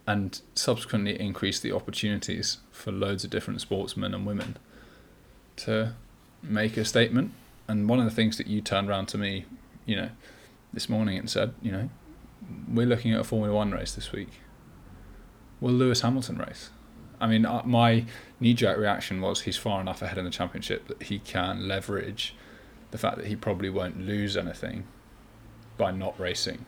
and 0.07 0.41
subsequently 0.55 1.19
increase 1.19 1.59
the 1.59 1.71
opportunities 1.71 2.57
for 2.71 2.91
loads 2.91 3.23
of 3.23 3.29
different 3.29 3.61
sportsmen 3.61 4.13
and 4.13 4.25
women 4.25 4.57
to 5.57 5.93
make 6.41 6.75
a 6.77 6.85
statement. 6.85 7.33
And 7.71 7.87
one 7.87 7.99
of 7.99 8.05
the 8.05 8.11
things 8.11 8.37
that 8.37 8.47
you 8.47 8.59
turned 8.59 8.89
around 8.89 9.05
to 9.07 9.17
me, 9.17 9.45
you 9.85 9.95
know, 9.95 10.09
this 10.73 10.89
morning 10.89 11.17
and 11.17 11.29
said, 11.29 11.53
you 11.61 11.71
know, 11.71 11.89
we're 12.67 12.85
looking 12.85 13.13
at 13.13 13.21
a 13.21 13.23
Formula 13.23 13.55
One 13.55 13.71
race 13.71 13.93
this 13.93 14.11
week. 14.11 14.41
Well, 15.61 15.73
Lewis 15.73 16.01
Hamilton 16.01 16.37
race? 16.37 16.71
I 17.21 17.27
mean, 17.27 17.45
uh, 17.45 17.61
my 17.63 18.05
knee 18.41 18.53
jerk 18.53 18.77
reaction 18.77 19.21
was 19.21 19.41
he's 19.41 19.55
far 19.55 19.79
enough 19.79 20.01
ahead 20.01 20.17
in 20.17 20.25
the 20.25 20.31
championship 20.31 20.87
that 20.89 21.03
he 21.03 21.19
can 21.19 21.69
leverage 21.69 22.35
the 22.89 22.97
fact 22.97 23.15
that 23.15 23.27
he 23.27 23.37
probably 23.37 23.69
won't 23.69 24.01
lose 24.01 24.35
anything 24.35 24.85
by 25.77 25.91
not 25.91 26.19
racing 26.19 26.65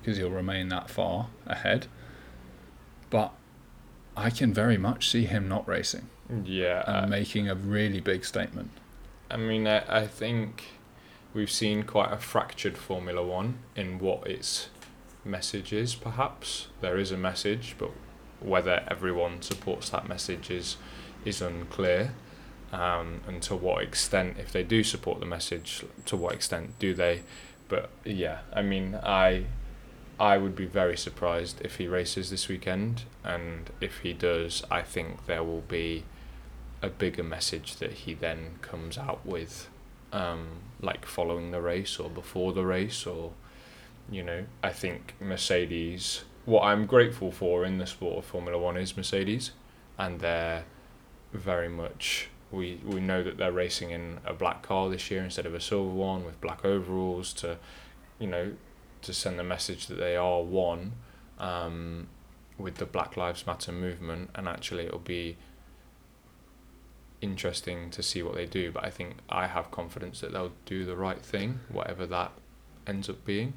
because 0.00 0.16
he'll 0.16 0.30
remain 0.30 0.70
that 0.70 0.88
far 0.88 1.28
ahead. 1.46 1.88
But 3.10 3.32
I 4.16 4.30
can 4.30 4.54
very 4.54 4.78
much 4.78 5.10
see 5.10 5.26
him 5.26 5.46
not 5.46 5.68
racing 5.68 6.08
Yeah, 6.44 6.84
and 6.86 7.04
uh, 7.04 7.08
making 7.08 7.50
a 7.50 7.54
really 7.54 8.00
big 8.00 8.24
statement. 8.24 8.70
I 9.30 9.36
mean, 9.36 9.66
I, 9.66 10.02
I 10.02 10.06
think 10.06 10.64
we've 11.34 11.50
seen 11.50 11.82
quite 11.82 12.12
a 12.12 12.18
fractured 12.18 12.78
Formula 12.78 13.24
One 13.24 13.58
in 13.76 13.98
what 13.98 14.26
its 14.26 14.68
message 15.24 15.72
is. 15.72 15.94
Perhaps 15.94 16.68
there 16.80 16.98
is 16.98 17.12
a 17.12 17.16
message, 17.16 17.74
but 17.78 17.90
whether 18.40 18.84
everyone 18.88 19.42
supports 19.42 19.90
that 19.90 20.08
message 20.08 20.50
is 20.50 20.76
is 21.24 21.42
unclear. 21.42 22.14
Um, 22.70 23.22
and 23.26 23.42
to 23.42 23.56
what 23.56 23.82
extent, 23.82 24.36
if 24.38 24.52
they 24.52 24.62
do 24.62 24.84
support 24.84 25.20
the 25.20 25.26
message, 25.26 25.84
to 26.04 26.16
what 26.16 26.34
extent 26.34 26.78
do 26.78 26.92
they? 26.92 27.22
But 27.68 27.90
yeah, 28.04 28.40
I 28.52 28.62
mean, 28.62 28.94
I 29.02 29.46
I 30.20 30.38
would 30.38 30.56
be 30.56 30.66
very 30.66 30.96
surprised 30.96 31.60
if 31.62 31.76
he 31.76 31.86
races 31.86 32.30
this 32.30 32.48
weekend, 32.48 33.04
and 33.24 33.70
if 33.80 33.98
he 33.98 34.12
does, 34.12 34.64
I 34.70 34.82
think 34.82 35.26
there 35.26 35.44
will 35.44 35.62
be 35.62 36.04
a 36.82 36.88
bigger 36.88 37.22
message 37.22 37.76
that 37.76 37.92
he 37.92 38.14
then 38.14 38.58
comes 38.62 38.96
out 38.96 39.24
with, 39.26 39.68
um, 40.12 40.48
like 40.80 41.06
following 41.06 41.50
the 41.50 41.60
race 41.60 41.98
or 41.98 42.08
before 42.08 42.52
the 42.52 42.64
race, 42.64 43.06
or 43.06 43.32
you 44.10 44.22
know, 44.22 44.44
I 44.62 44.70
think 44.70 45.14
Mercedes. 45.20 46.24
What 46.44 46.62
I'm 46.62 46.86
grateful 46.86 47.30
for 47.30 47.64
in 47.64 47.78
the 47.78 47.86
sport 47.86 48.18
of 48.18 48.24
Formula 48.24 48.58
One 48.58 48.76
is 48.76 48.96
Mercedes, 48.96 49.52
and 49.98 50.20
they're 50.20 50.64
very 51.32 51.68
much. 51.68 52.28
We, 52.50 52.80
we 52.86 53.00
know 53.00 53.22
that 53.22 53.36
they're 53.36 53.52
racing 53.52 53.90
in 53.90 54.20
a 54.24 54.32
black 54.32 54.62
car 54.62 54.88
this 54.88 55.10
year 55.10 55.22
instead 55.22 55.44
of 55.44 55.54
a 55.54 55.60
silver 55.60 55.90
one 55.90 56.24
with 56.24 56.40
black 56.40 56.64
overalls 56.64 57.34
to, 57.34 57.58
you 58.18 58.26
know, 58.26 58.52
to 59.02 59.12
send 59.12 59.38
the 59.38 59.44
message 59.44 59.86
that 59.88 59.96
they 59.98 60.16
are 60.16 60.42
one 60.42 60.92
um, 61.38 62.06
with 62.56 62.76
the 62.76 62.86
Black 62.86 63.16
Lives 63.16 63.46
Matter 63.46 63.72
movement, 63.72 64.30
and 64.34 64.48
actually 64.48 64.86
it'll 64.86 64.98
be 64.98 65.36
interesting 67.20 67.90
to 67.90 68.02
see 68.02 68.22
what 68.22 68.34
they 68.34 68.46
do. 68.46 68.70
But 68.72 68.84
I 68.84 68.90
think 68.90 69.16
I 69.28 69.46
have 69.46 69.70
confidence 69.70 70.20
that 70.20 70.32
they'll 70.32 70.52
do 70.66 70.84
the 70.84 70.96
right 70.96 71.20
thing, 71.20 71.60
whatever 71.70 72.06
that 72.06 72.32
ends 72.86 73.08
up 73.08 73.24
being. 73.24 73.54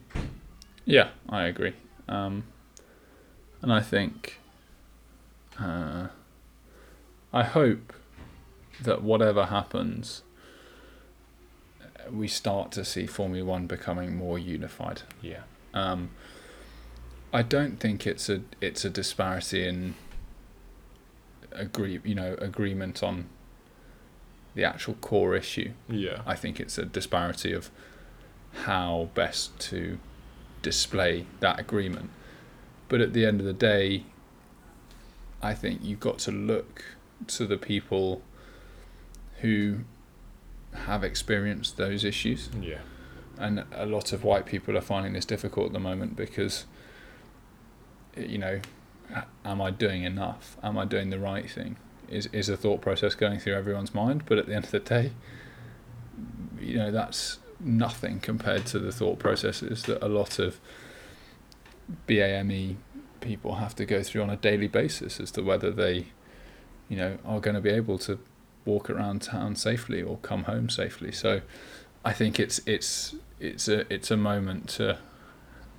Yeah, 0.85 1.09
I 1.29 1.43
agree. 1.43 1.73
Um, 2.07 2.43
and 3.61 3.71
I 3.71 3.81
think, 3.81 4.39
uh, 5.59 6.07
I 7.31 7.43
hope 7.43 7.93
that 8.81 9.03
whatever 9.03 9.45
happens, 9.45 10.23
we 12.11 12.27
start 12.27 12.71
to 12.73 12.83
see 12.83 13.05
Formula 13.05 13.45
One 13.45 13.67
becoming 13.67 14.15
more 14.15 14.39
unified. 14.39 15.03
Yeah. 15.21 15.41
Um, 15.73 16.09
I 17.33 17.43
don't 17.43 17.79
think 17.79 18.05
it's 18.05 18.29
a 18.29 18.41
it's 18.59 18.83
a 18.83 18.89
disparity 18.89 19.67
in 19.67 19.95
agree 21.51 21.99
you 22.03 22.15
know 22.15 22.35
agreement 22.39 23.03
on 23.03 23.27
the 24.53 24.63
actual 24.63 24.95
core 24.95 25.35
issue. 25.35 25.71
Yeah. 25.89 26.21
I 26.25 26.35
think 26.35 26.59
it's 26.59 26.77
a 26.77 26.85
disparity 26.85 27.53
of 27.53 27.69
how 28.65 29.09
best 29.13 29.57
to 29.59 29.97
display 30.61 31.25
that 31.39 31.59
agreement. 31.59 32.09
But 32.89 33.01
at 33.01 33.13
the 33.13 33.25
end 33.25 33.39
of 33.39 33.45
the 33.45 33.53
day, 33.53 34.03
I 35.41 35.53
think 35.53 35.79
you've 35.83 35.99
got 35.99 36.19
to 36.19 36.31
look 36.31 36.83
to 37.27 37.47
the 37.47 37.57
people 37.57 38.21
who 39.39 39.79
have 40.73 41.03
experienced 41.03 41.77
those 41.77 42.03
issues. 42.03 42.49
Yeah. 42.59 42.79
And 43.37 43.63
a 43.71 43.85
lot 43.85 44.13
of 44.13 44.23
white 44.23 44.45
people 44.45 44.77
are 44.77 44.81
finding 44.81 45.13
this 45.13 45.25
difficult 45.25 45.67
at 45.67 45.73
the 45.73 45.79
moment 45.79 46.15
because, 46.15 46.65
you 48.15 48.37
know, 48.37 48.59
am 49.43 49.61
I 49.61 49.71
doing 49.71 50.03
enough? 50.03 50.57
Am 50.61 50.77
I 50.77 50.85
doing 50.85 51.09
the 51.09 51.19
right 51.19 51.49
thing? 51.49 51.77
Is 52.11 52.27
is 52.31 52.49
a 52.49 52.57
thought 52.57 52.81
process 52.81 53.15
going 53.15 53.39
through 53.39 53.53
everyone's 53.53 53.93
mind? 53.95 54.23
But 54.25 54.37
at 54.37 54.45
the 54.47 54.53
end 54.55 54.65
of 54.65 54.71
the 54.71 54.79
day, 54.79 55.11
you 56.59 56.77
know 56.77 56.91
that's 56.91 57.39
nothing 57.59 58.19
compared 58.19 58.65
to 58.67 58.79
the 58.79 58.91
thought 58.91 59.19
processes 59.19 59.83
that 59.83 60.03
a 60.03 60.07
lot 60.09 60.39
of 60.39 60.59
BAME 62.07 62.75
people 63.19 63.55
have 63.55 63.75
to 63.75 63.85
go 63.85 64.01
through 64.01 64.21
on 64.23 64.29
a 64.29 64.35
daily 64.37 64.67
basis 64.67 65.19
as 65.19 65.29
to 65.31 65.41
whether 65.43 65.69
they, 65.71 66.07
you 66.89 66.97
know, 66.97 67.17
are 67.23 67.39
going 67.39 67.53
to 67.53 67.61
be 67.61 67.69
able 67.69 67.97
to 67.99 68.17
walk 68.65 68.89
around 68.89 69.21
town 69.21 69.55
safely 69.55 70.01
or 70.01 70.17
come 70.17 70.43
home 70.45 70.69
safely. 70.69 71.11
So, 71.11 71.41
I 72.03 72.13
think 72.13 72.39
it's 72.39 72.59
it's 72.65 73.15
it's 73.39 73.67
a 73.67 73.91
it's 73.93 74.09
a 74.11 74.17
moment 74.17 74.69
to 74.69 74.97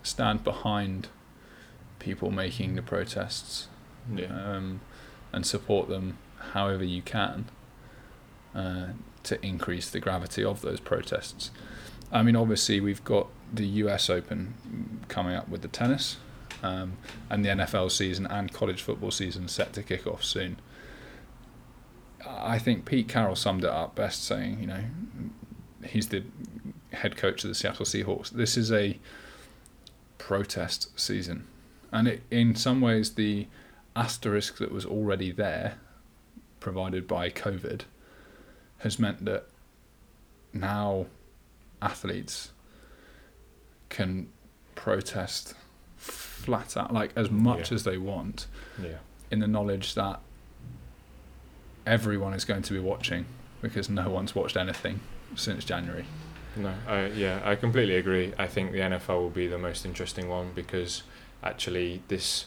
stand 0.02 0.44
behind 0.44 1.08
people 1.98 2.30
making 2.30 2.74
the 2.74 2.82
protests 2.82 3.68
Yeah. 4.12 4.26
um, 4.26 4.80
and 5.32 5.46
support 5.46 5.88
them 5.88 6.18
however 6.52 6.84
you 6.84 7.02
can 7.02 7.46
uh, 8.54 8.88
to 9.22 9.44
increase 9.44 9.88
the 9.90 10.00
gravity 10.00 10.44
of 10.44 10.60
those 10.60 10.80
protests. 10.80 11.50
I 12.10 12.22
mean, 12.22 12.36
obviously, 12.36 12.80
we've 12.80 13.04
got 13.04 13.28
the 13.52 13.66
US 13.66 14.10
Open 14.10 14.54
coming 15.08 15.34
up 15.34 15.48
with 15.48 15.62
the 15.62 15.68
tennis, 15.68 16.18
um, 16.62 16.94
and 17.30 17.44
the 17.44 17.50
NFL 17.50 17.90
season 17.90 18.26
and 18.26 18.52
college 18.52 18.82
football 18.82 19.10
season 19.10 19.48
set 19.48 19.72
to 19.74 19.82
kick 19.82 20.06
off 20.06 20.22
soon. 20.22 20.58
I 22.26 22.58
think 22.58 22.84
Pete 22.84 23.08
Carroll 23.08 23.34
summed 23.34 23.64
it 23.64 23.70
up 23.70 23.94
best, 23.94 24.24
saying, 24.24 24.60
you 24.60 24.66
know, 24.66 24.84
he's 25.84 26.08
the 26.08 26.22
head 26.92 27.16
coach 27.16 27.42
of 27.42 27.48
the 27.48 27.54
Seattle 27.54 27.84
Seahawks. 27.84 28.30
This 28.30 28.56
is 28.56 28.70
a 28.70 28.98
protest 30.18 30.98
season. 30.98 31.46
And 31.90 32.06
it, 32.06 32.22
in 32.30 32.54
some 32.54 32.80
ways, 32.80 33.14
the 33.14 33.48
asterisk 33.94 34.58
that 34.58 34.72
was 34.72 34.84
already 34.87 35.30
there, 35.32 35.78
provided 36.61 37.06
by 37.08 37.30
COVID, 37.30 37.82
has 38.78 38.99
meant 38.99 39.25
that 39.25 39.46
now 40.52 41.06
athletes 41.80 42.52
can 43.88 44.28
protest 44.75 45.54
flat 45.96 46.76
out, 46.76 46.92
like 46.92 47.12
as 47.16 47.30
much 47.30 47.70
Yeah. 47.70 47.75
as 47.76 47.84
they 47.84 47.99
want, 47.99 48.46
Yeah. 48.80 48.99
in 49.30 49.38
the 49.40 49.46
knowledge 49.46 49.94
that 49.94 50.20
everyone 51.87 52.32
is 52.34 52.44
going 52.44 52.62
to 52.62 52.72
be 52.72 52.78
watching 52.78 53.26
because 53.61 53.88
no 53.88 54.08
one's 54.11 54.34
watched 54.34 54.56
anything 54.56 55.00
since 55.34 55.64
January. 55.64 56.04
No, 56.56 56.75
I, 56.87 57.06
yeah, 57.06 57.40
I 57.44 57.54
completely 57.54 57.96
agree. 57.96 58.34
I 58.38 58.46
think 58.46 58.72
the 58.72 58.78
NFL 58.80 59.20
will 59.20 59.30
be 59.30 59.46
the 59.46 59.58
most 59.58 59.84
interesting 59.87 60.28
one 60.28 60.52
because 60.54 61.02
actually 61.42 62.02
this 62.08 62.46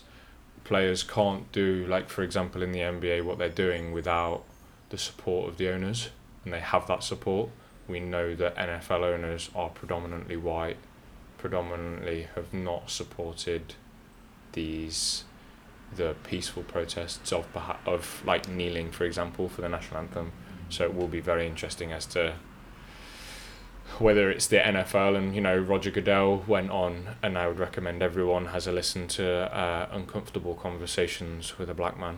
players 0.65 1.03
can't 1.03 1.49
do 1.53 1.85
like 1.87 2.09
for 2.09 2.23
example 2.23 2.61
in 2.61 2.73
the 2.73 2.79
NBA 2.79 3.23
what 3.23 3.37
they're 3.37 3.47
doing 3.47 3.93
without 3.93 4.43
the 4.89 4.97
support 4.97 5.47
of 5.47 5.57
the 5.57 5.69
owners 5.69 6.09
and 6.43 6.51
they 6.53 6.59
have 6.59 6.87
that 6.87 7.03
support. 7.03 7.49
We 7.87 7.99
know 7.99 8.35
that 8.35 8.55
NFL 8.55 9.03
owners 9.03 9.49
are 9.55 9.69
predominantly 9.69 10.35
white, 10.35 10.77
predominantly 11.37 12.27
have 12.35 12.53
not 12.53 12.89
supported 12.89 13.75
these 14.51 15.23
the 15.95 16.15
peaceful 16.23 16.63
protests 16.63 17.31
of 17.31 17.45
of 17.85 18.23
like 18.25 18.49
kneeling 18.49 18.91
for 18.91 19.05
example 19.05 19.47
for 19.47 19.61
the 19.61 19.69
national 19.69 20.01
anthem. 20.01 20.31
So 20.69 20.83
it 20.83 20.95
will 20.95 21.07
be 21.07 21.19
very 21.19 21.45
interesting 21.45 21.91
as 21.91 22.07
to 22.07 22.35
whether 23.99 24.29
it's 24.29 24.47
the 24.47 24.57
NFL 24.57 25.15
and 25.17 25.35
you 25.35 25.41
know 25.41 25.57
Roger 25.57 25.91
Goodell 25.91 26.43
went 26.47 26.71
on, 26.71 27.15
and 27.23 27.37
I 27.37 27.47
would 27.47 27.59
recommend 27.59 28.01
everyone 28.01 28.47
has 28.47 28.67
a 28.67 28.71
listen 28.71 29.07
to 29.09 29.25
uh, 29.55 29.87
Uncomfortable 29.91 30.55
Conversations 30.55 31.57
with 31.57 31.69
a 31.69 31.73
Black 31.73 31.97
Man. 31.99 32.17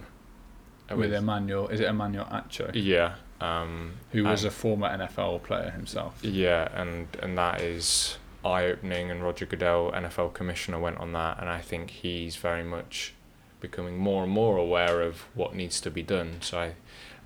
Uh, 0.91 0.95
With 0.95 1.13
Emmanuel, 1.13 1.67
is 1.67 1.79
it 1.81 1.85
Emmanuel 1.87 2.25
Acho, 2.31 2.71
yeah, 2.73 3.15
um, 3.41 3.93
who 4.13 4.23
was 4.23 4.43
and- 4.43 4.51
a 4.53 4.55
former 4.55 4.87
NFL 4.87 5.43
player 5.43 5.69
himself? 5.71 6.19
yeah, 6.23 6.69
and 6.73 7.07
and 7.21 7.37
that 7.37 7.61
is 7.61 8.17
eye 8.45 8.65
opening. 8.65 9.11
And 9.11 9.21
Roger 9.21 9.45
Goodell, 9.45 9.91
NFL 9.91 10.33
commissioner, 10.33 10.79
went 10.79 10.97
on 10.97 11.11
that, 11.13 11.39
and 11.39 11.49
I 11.49 11.59
think 11.59 11.89
he's 11.89 12.37
very 12.37 12.63
much 12.63 13.13
becoming 13.59 13.97
more 13.97 14.23
and 14.23 14.31
more 14.31 14.55
aware 14.57 15.01
of 15.01 15.25
what 15.33 15.53
needs 15.55 15.81
to 15.81 15.91
be 15.91 16.03
done. 16.03 16.37
So 16.41 16.59
I, 16.59 16.73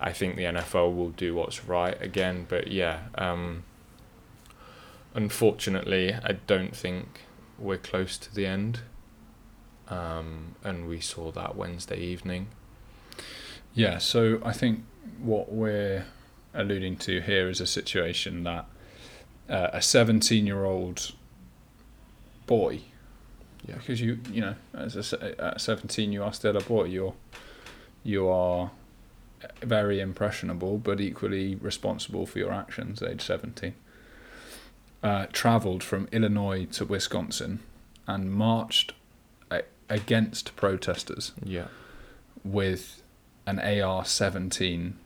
I 0.00 0.12
think 0.12 0.34
the 0.36 0.44
NFL 0.44 0.96
will 0.96 1.10
do 1.10 1.34
what's 1.34 1.64
right 1.66 2.00
again. 2.02 2.46
But 2.48 2.68
yeah, 2.68 3.00
um, 3.16 3.62
unfortunately, 5.14 6.14
I 6.14 6.32
don't 6.46 6.74
think 6.74 7.20
we're 7.58 7.78
close 7.78 8.16
to 8.18 8.34
the 8.34 8.46
end. 8.46 8.80
Um, 9.88 10.54
and 10.64 10.88
we 10.88 11.00
saw 11.00 11.30
that 11.32 11.54
Wednesday 11.56 11.98
evening. 11.98 12.48
Yeah, 13.74 13.98
so 13.98 14.40
I 14.44 14.52
think 14.52 14.84
what 15.20 15.52
we're 15.52 16.06
alluding 16.54 16.96
to 16.98 17.20
here 17.20 17.48
is 17.50 17.60
a 17.60 17.66
situation 17.66 18.44
that 18.44 18.66
uh, 19.50 19.68
a 19.72 19.82
17 19.82 20.46
year 20.46 20.64
old 20.64 21.12
boy, 22.46 22.80
Yeah. 23.68 23.76
because 23.76 24.00
you, 24.00 24.18
you 24.30 24.40
know, 24.40 24.54
as 24.74 24.96
a, 24.96 25.02
se- 25.02 25.34
at 25.38 25.60
17, 25.60 26.12
you 26.12 26.22
are 26.22 26.32
still 26.32 26.56
a 26.56 26.60
boy, 26.62 26.84
you're, 26.84 27.14
you 28.04 28.28
are 28.28 28.70
very 29.62 30.00
impressionable, 30.00 30.78
but 30.78 31.00
equally 31.00 31.56
responsible 31.56 32.24
for 32.26 32.38
your 32.38 32.52
actions, 32.52 33.02
age 33.02 33.20
17. 33.22 33.74
Uh, 35.02 35.26
travelled 35.32 35.82
from 35.82 36.08
Illinois 36.12 36.64
to 36.66 36.84
Wisconsin 36.84 37.58
and 38.06 38.32
marched 38.32 38.92
a- 39.50 39.64
against 39.88 40.54
protesters 40.54 41.32
Yeah. 41.44 41.66
with 42.44 43.02
an 43.44 43.58
AR 43.58 44.04
17 44.04 44.96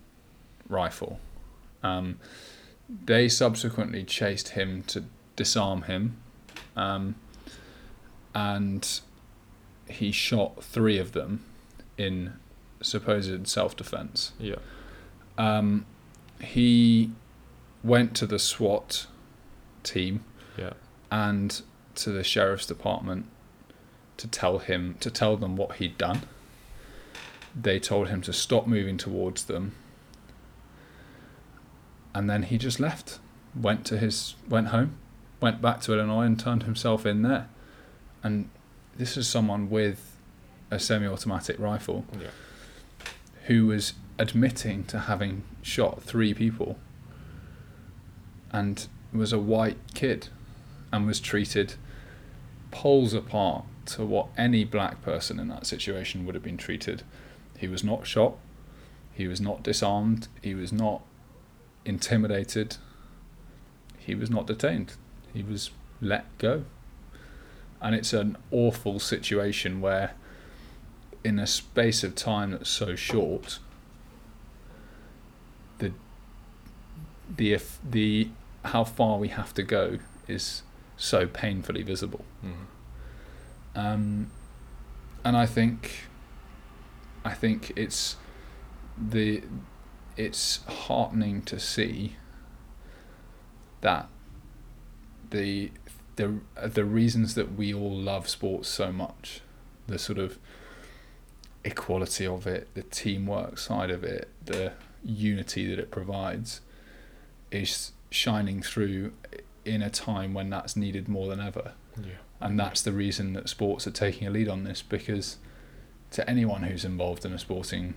rifle. 0.68 1.18
Um, 1.82 2.18
they 3.06 3.26
subsequently 3.30 4.04
chased 4.04 4.50
him 4.50 4.82
to 4.88 5.04
disarm 5.34 5.82
him, 5.82 6.18
um, 6.76 7.14
and 8.34 9.00
he 9.88 10.12
shot 10.12 10.62
three 10.62 10.98
of 10.98 11.12
them 11.12 11.42
in 11.96 12.34
supposed 12.82 13.46
self 13.48 13.74
defense. 13.74 14.32
Yeah. 14.38 14.56
Um, 15.38 15.86
he 16.40 17.12
went 17.82 18.14
to 18.16 18.26
the 18.26 18.38
SWAT 18.38 19.06
team 19.86 20.24
Yeah. 20.58 20.72
and 21.10 21.62
to 21.96 22.10
the 22.10 22.22
sheriff's 22.24 22.66
department 22.66 23.26
to 24.18 24.28
tell 24.28 24.58
him 24.58 24.96
to 25.00 25.10
tell 25.10 25.36
them 25.36 25.56
what 25.56 25.76
he'd 25.76 25.96
done. 25.96 26.20
They 27.58 27.78
told 27.80 28.08
him 28.08 28.20
to 28.22 28.32
stop 28.32 28.66
moving 28.66 28.98
towards 28.98 29.44
them. 29.44 29.72
And 32.14 32.28
then 32.30 32.44
he 32.44 32.58
just 32.58 32.80
left. 32.80 33.18
Went 33.54 33.84
to 33.86 33.98
his 33.98 34.34
went 34.48 34.68
home, 34.68 34.96
went 35.40 35.62
back 35.62 35.80
to 35.82 35.92
Illinois 35.94 36.24
and 36.26 36.38
turned 36.38 36.64
himself 36.64 37.06
in 37.06 37.22
there. 37.22 37.48
And 38.22 38.50
this 38.96 39.16
is 39.16 39.26
someone 39.28 39.70
with 39.70 40.16
a 40.70 40.78
semi-automatic 40.78 41.58
rifle 41.58 42.04
Yeah. 42.20 42.28
who 43.46 43.66
was 43.66 43.94
admitting 44.18 44.84
to 44.84 44.98
having 45.00 45.42
shot 45.62 46.02
three 46.02 46.32
people 46.34 46.78
and 48.50 48.88
was 49.16 49.32
a 49.32 49.38
white 49.38 49.78
kid 49.94 50.28
and 50.92 51.06
was 51.06 51.20
treated 51.20 51.74
poles 52.70 53.14
apart 53.14 53.64
to 53.86 54.04
what 54.04 54.28
any 54.36 54.64
black 54.64 55.02
person 55.02 55.38
in 55.38 55.48
that 55.48 55.66
situation 55.66 56.26
would 56.26 56.34
have 56.34 56.44
been 56.44 56.56
treated. 56.56 57.02
He 57.56 57.68
was 57.68 57.82
not 57.82 58.06
shot, 58.06 58.36
he 59.12 59.26
was 59.26 59.40
not 59.40 59.62
disarmed, 59.62 60.28
he 60.42 60.54
was 60.54 60.72
not 60.72 61.02
intimidated, 61.84 62.76
he 63.98 64.14
was 64.14 64.28
not 64.28 64.46
detained, 64.46 64.94
he 65.32 65.42
was 65.42 65.70
let 66.00 66.26
go. 66.38 66.64
And 67.80 67.94
it's 67.94 68.12
an 68.12 68.36
awful 68.50 68.98
situation 68.98 69.80
where, 69.80 70.12
in 71.22 71.38
a 71.38 71.46
space 71.46 72.02
of 72.02 72.14
time 72.14 72.50
that's 72.50 72.70
so 72.70 72.94
short, 72.96 73.58
the 75.78 75.92
the 77.34 77.58
the 77.88 78.28
how 78.66 78.84
far 78.84 79.18
we 79.18 79.28
have 79.28 79.54
to 79.54 79.62
go 79.62 79.98
is 80.28 80.62
so 80.96 81.26
painfully 81.26 81.82
visible. 81.82 82.24
Mhm. 82.44 82.66
Um, 83.74 84.30
and 85.24 85.36
I 85.36 85.46
think, 85.46 86.06
I 87.24 87.34
think 87.34 87.72
it's 87.76 88.16
the, 88.96 89.42
it's 90.16 90.64
heartening 90.64 91.42
to 91.42 91.58
see 91.60 92.16
that 93.82 94.08
the 95.30 95.70
the 96.16 96.40
the 96.64 96.84
reasons 96.84 97.34
that 97.34 97.54
we 97.56 97.74
all 97.74 97.94
love 97.94 98.26
sports 98.28 98.68
so 98.70 98.90
much, 98.90 99.42
the 99.86 99.98
sort 99.98 100.18
of 100.18 100.38
equality 101.62 102.26
of 102.26 102.46
it, 102.46 102.68
the 102.74 102.82
teamwork 102.82 103.58
side 103.58 103.90
of 103.90 104.02
it, 104.02 104.28
the 104.44 104.72
unity 105.04 105.66
that 105.68 105.78
it 105.78 105.90
provides, 105.90 106.62
is 107.50 107.92
shining 108.10 108.62
through 108.62 109.12
in 109.64 109.82
a 109.82 109.90
time 109.90 110.32
when 110.34 110.48
that's 110.50 110.76
needed 110.76 111.08
more 111.08 111.28
than 111.28 111.40
ever 111.40 111.72
Yeah. 112.00 112.10
and 112.40 112.58
that's 112.58 112.82
the 112.82 112.92
reason 112.92 113.32
that 113.32 113.48
sports 113.48 113.86
are 113.86 113.90
taking 113.90 114.26
a 114.28 114.30
lead 114.30 114.48
on 114.48 114.62
this 114.64 114.80
because 114.82 115.38
to 116.12 116.28
anyone 116.30 116.62
who's 116.62 116.84
involved 116.84 117.24
in 117.24 117.32
a 117.32 117.38
sporting 117.38 117.94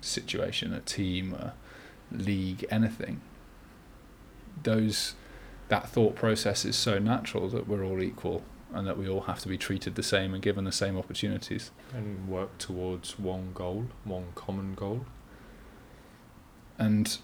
situation, 0.00 0.72
a 0.72 0.80
team, 0.80 1.34
a 1.34 1.54
league, 2.12 2.64
anything. 2.70 3.20
Those 4.62 5.14
that 5.68 5.88
thought 5.88 6.14
process 6.14 6.64
is 6.64 6.76
so 6.76 6.98
natural 6.98 7.48
that 7.48 7.66
we're 7.66 7.84
all 7.84 8.00
equal 8.02 8.42
and 8.72 8.86
that 8.86 8.96
we 8.96 9.08
all 9.08 9.22
have 9.22 9.40
to 9.40 9.48
be 9.48 9.58
treated 9.58 9.96
the 9.96 10.02
same 10.02 10.34
and 10.34 10.42
given 10.42 10.64
the 10.64 10.72
same 10.72 10.96
opportunities. 10.96 11.70
And 11.94 12.28
work 12.28 12.58
towards 12.58 13.18
one 13.18 13.50
goal, 13.54 13.86
one 14.04 14.26
common 14.34 14.74
goal. 14.74 15.04
And 16.78 17.18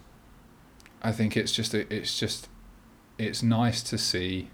I 1.02 1.12
think 1.12 1.37
it's 1.37 1.52
just 1.52 1.74
a, 1.74 1.92
it's 1.94 2.18
just 2.18 2.48
it's 3.18 3.42
nice 3.42 3.82
to 3.84 3.98
see 3.98 4.50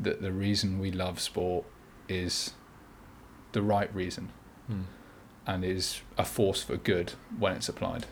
that 0.00 0.22
the 0.22 0.32
reason 0.32 0.78
we 0.78 0.90
love 0.90 1.20
sport 1.20 1.64
is 2.08 2.52
the 3.52 3.62
right 3.62 3.92
reason 3.94 4.30
Mm. 4.70 4.82
and 5.46 5.64
is 5.64 6.02
a 6.18 6.24
force 6.26 6.62
for 6.62 6.76
good 6.76 7.12
when 7.38 7.54
it's 7.54 7.70
applied. 7.70 8.04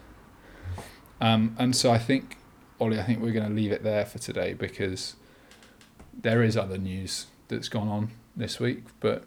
Um, 1.20 1.54
and 1.58 1.76
so 1.76 1.90
I 1.90 1.98
think, 1.98 2.38
Ollie, 2.80 2.98
I 2.98 3.02
think 3.02 3.20
we're 3.20 3.32
going 3.32 3.48
to 3.48 3.54
leave 3.54 3.72
it 3.72 3.82
there 3.82 4.06
for 4.06 4.18
today 4.18 4.54
because 4.54 5.16
there 6.18 6.42
is 6.42 6.56
other 6.56 6.78
news 6.78 7.26
that's 7.48 7.68
gone 7.68 7.88
on 7.88 8.10
this 8.34 8.58
week, 8.58 8.84
but 9.00 9.24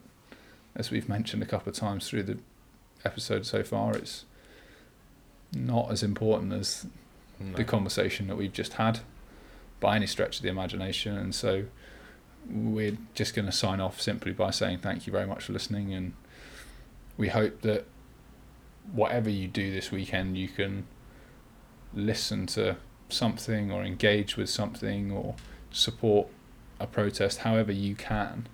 as 0.75 0.89
we've 0.89 1.07
mentioned 1.07 1.43
a 1.43 1.45
couple 1.45 1.69
of 1.69 1.75
times 1.75 2.09
through 2.09 2.23
the 2.23 2.39
episode 3.05 3.45
so 3.45 3.63
far, 3.63 3.95
it's 3.95 4.25
not 5.53 5.91
as 5.91 6.01
important 6.01 6.51
as 6.53 6.87
No. 7.39 7.55
the 7.55 7.63
conversation 7.63 8.27
that 8.27 8.35
we've 8.35 8.53
just 8.53 8.73
had 8.73 8.99
by 9.79 9.95
any 9.95 10.07
stretch 10.07 10.37
of 10.37 10.43
the 10.43 10.49
imagination. 10.49 11.17
And 11.17 11.33
so 11.33 11.65
we're 12.49 12.97
just 13.13 13.33
going 13.33 13.45
to 13.45 13.51
sign 13.51 13.79
off 13.79 14.01
simply 14.01 14.31
by 14.31 14.51
saying 14.51 14.79
thank 14.79 15.07
you 15.07 15.13
very 15.13 15.27
much 15.27 15.45
for 15.45 15.53
listening. 15.53 15.93
And 15.93 16.13
we 17.17 17.29
hope 17.29 17.61
that 17.61 17.85
whatever 18.91 19.29
you 19.29 19.47
do 19.47 19.71
this 19.71 19.91
weekend, 19.91 20.37
you 20.37 20.47
can 20.47 20.87
listen 21.93 22.45
to 22.45 22.77
something 23.09 23.71
or 23.71 23.83
engage 23.83 24.37
with 24.37 24.49
something 24.49 25.11
or 25.11 25.35
support 25.71 26.27
a 26.79 26.87
protest 26.87 27.39
however 27.39 27.71
you 27.71 27.95
can. 27.95 28.47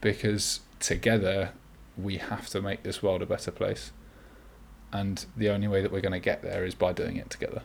Because 0.00 0.60
together 0.80 1.52
we 1.96 2.16
have 2.16 2.48
to 2.48 2.60
make 2.60 2.82
this 2.82 3.02
world 3.02 3.22
a 3.22 3.26
better 3.26 3.50
place. 3.50 3.92
And 4.94 5.26
the 5.36 5.50
only 5.50 5.66
way 5.66 5.82
that 5.82 5.90
we're 5.90 6.00
going 6.00 6.12
to 6.12 6.20
get 6.20 6.42
there 6.42 6.64
is 6.64 6.76
by 6.76 6.92
doing 6.92 7.16
it 7.16 7.28
together. 7.28 7.62